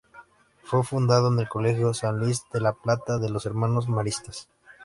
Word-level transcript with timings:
Fue 0.63 0.83
fundado 0.83 1.31
en 1.31 1.37
el 1.39 1.47
Colegio 1.47 1.93
San 1.93 2.17
Luis 2.17 2.41
de 2.51 2.59
La 2.59 2.73
Plata 2.73 3.19
de 3.19 3.29
los 3.29 3.45
Hermanos 3.45 3.87
Maristas. 3.87 4.49